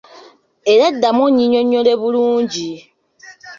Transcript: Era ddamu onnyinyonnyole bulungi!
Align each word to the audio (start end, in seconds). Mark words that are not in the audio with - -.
Era 0.73 0.85
ddamu 0.93 1.21
onnyinyonnyole 1.27 1.93
bulungi! 2.01 2.71